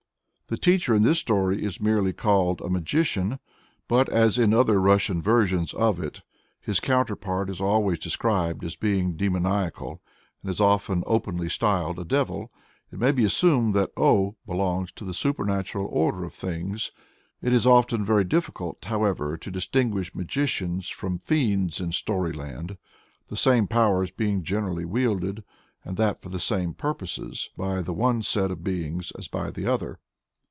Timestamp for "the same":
23.29-23.67, 26.27-26.73